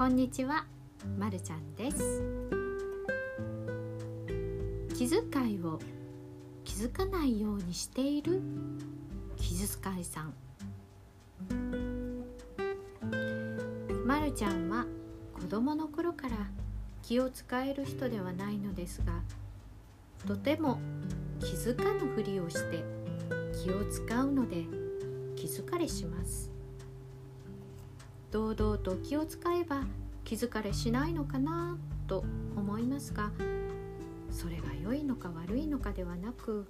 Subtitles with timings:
[0.00, 0.64] こんにちは、
[1.18, 2.22] まるちゃんです。
[4.96, 5.20] 気遣
[5.52, 5.78] いを
[6.64, 8.40] 気づかないようにしている
[9.36, 10.32] 気遣いさん。
[14.06, 14.86] まるちゃんは
[15.34, 16.48] 子供の頃から
[17.02, 19.20] 気を使える人ではないのですが
[20.26, 20.80] とても
[21.40, 22.82] 気づかぬふりをして
[23.62, 24.64] 気を使うので
[25.36, 26.49] 気疲れします。
[28.30, 29.82] 堂々と気を使えば
[30.24, 31.76] 気疲れしないのかな
[32.06, 32.24] と
[32.56, 33.30] 思いますが
[34.30, 36.66] それが良いのか悪いのかではなく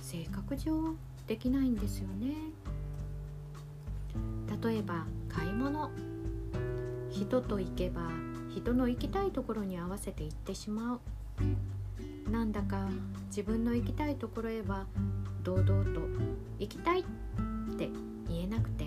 [0.00, 0.94] 性格上
[1.26, 2.34] できないんですよね。
[4.62, 5.90] 例えば買い物。
[7.10, 8.10] 人と行けば
[8.54, 12.30] 人の行きたいところに合わせて行ってしまう。
[12.30, 12.88] なんだか
[13.28, 14.86] 自分の行きたいところへは
[15.42, 16.00] 堂々と
[16.58, 17.04] 行きたいっ
[17.76, 17.88] て
[18.28, 18.86] 言えなくて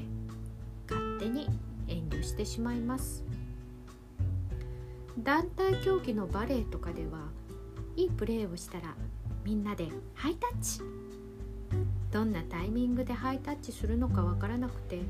[0.90, 1.48] 勝手に
[2.30, 3.24] してしまいます。
[5.18, 7.28] 団体競技のバレエとかでは
[7.96, 8.96] いいプレーをしたら
[9.44, 10.82] みんなでハイタッチ。
[12.12, 15.02] どんなタイミングでハイタッチするのかわからなくて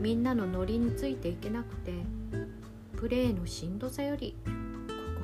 [0.00, 1.94] みんなのノリについていけなくて
[2.96, 4.36] プレーのしんどさより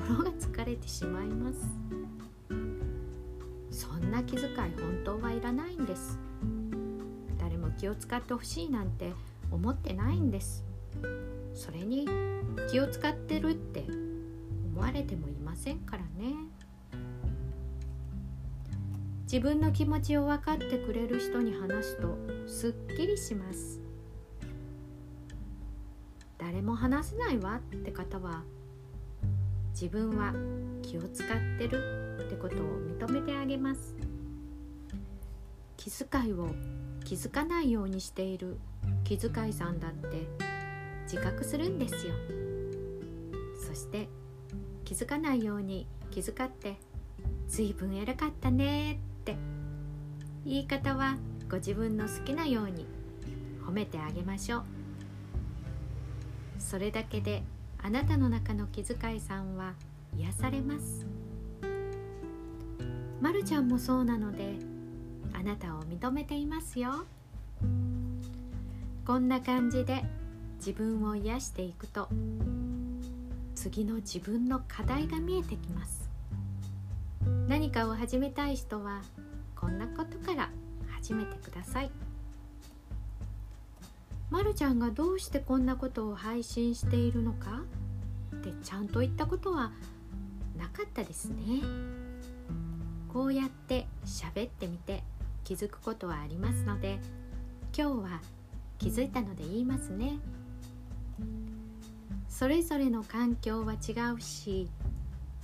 [0.07, 1.59] 心が疲れてしまいます。
[3.69, 6.17] そんな気遣い本当はいらないんです。
[7.39, 9.13] 誰も気を使ってほしいなんて
[9.51, 10.70] 思ってないんです。
[11.53, 12.07] それに
[12.69, 13.85] 気を使ってるって
[14.73, 16.33] 思われてもいませんからね。
[19.23, 23.79] 自分の気持ちを分かってくれる人に話すとすっきりします。
[26.37, 28.43] 誰も話せないわって方は
[29.71, 30.33] 自分は
[30.81, 33.95] 気を使ってるってことを認めてあげます。
[35.77, 36.49] 気遣いを
[37.05, 38.57] 気づかないようにしている
[39.03, 40.50] 気遣いさんだって
[41.03, 42.13] 自覚するんですよ。
[43.67, 44.09] そして
[44.83, 46.77] 気づかないように気遣って
[47.47, 49.35] 「随分偉かったね」って。
[50.43, 51.17] 言い方は
[51.49, 52.87] ご自分の好きなように
[53.63, 54.63] 褒めてあげましょう。
[56.57, 57.43] それだけで
[57.77, 59.73] あなたの中の気遣いさんは
[60.17, 61.05] 癒されます。
[63.21, 64.57] まるちゃんもそうなので
[65.33, 67.05] あなたを認めていますよ。
[69.05, 70.03] こんな感じで
[70.63, 72.07] 自分を癒していくと
[73.55, 76.07] 次の自分の課題が見えてきます。
[77.47, 79.01] 何かを始めたい人は
[79.55, 80.49] こんなことから
[80.91, 81.89] 始めてください。
[84.29, 87.63] まるちゃんがどうしてこんなことを配信しているのか？
[88.35, 89.71] ってちゃんと言ったことは
[90.59, 91.63] なかったですね。
[93.11, 95.03] こうやって喋ってみて
[95.43, 96.99] 気づくことはありますので
[97.75, 98.21] 今日は
[98.77, 100.19] 気づいたので言いますね。
[102.41, 104.67] それぞれの環境は違うし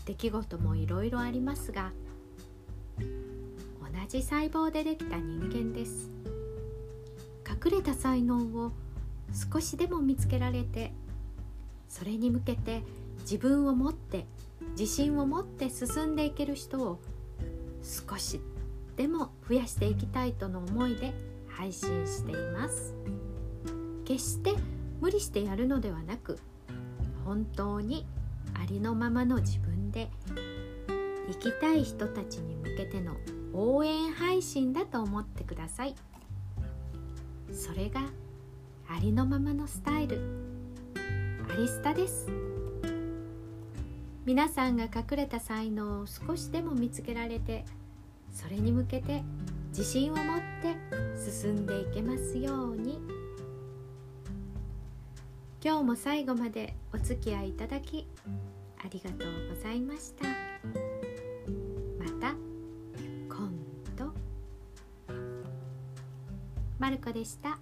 [0.06, 1.92] 出来事もいろいろありますが
[2.98, 3.06] 同
[4.10, 6.10] じ細胞でできた人間です。
[7.48, 8.72] 隠れた才能を
[9.52, 10.92] 少しでも見つけられて
[11.88, 12.82] それに向けて
[13.20, 14.26] 自分を持って
[14.72, 17.00] 自信を持って進んでいける人を
[17.84, 18.42] 少し
[18.96, 21.14] でも増やしていきたいとの思いで
[21.48, 22.96] 配信しています。
[24.04, 24.56] 決して
[25.00, 26.40] 無理してやるのではなく
[27.28, 28.06] 本当に
[28.54, 30.10] ありのままの自分で
[31.28, 33.18] 生きたい人たちに向けての
[33.54, 35.96] 応援配信だと思ってください。
[37.52, 38.00] それが
[38.88, 40.22] ありのままのスタイル。
[41.50, 42.30] アリスタです。
[44.24, 47.66] 皆さんが隠れた才能を少しでも見つけられて
[48.32, 49.24] それに向けて
[49.70, 50.26] 自信を持っ
[50.62, 50.78] て
[51.18, 53.17] 進んでいけますように。
[55.64, 58.08] 今日も最後までお付き合いいただき
[58.78, 60.26] ありがとうございました。
[60.26, 62.36] また
[63.28, 63.52] 今
[63.98, 64.14] 度。
[66.78, 67.57] まるこでした。